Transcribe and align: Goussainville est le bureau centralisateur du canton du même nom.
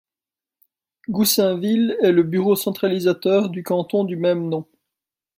Goussainville 1.11 1.95
est 2.01 2.11
le 2.11 2.23
bureau 2.23 2.55
centralisateur 2.55 3.49
du 3.49 3.61
canton 3.61 4.03
du 4.03 4.15
même 4.15 4.49
nom. 4.49 4.67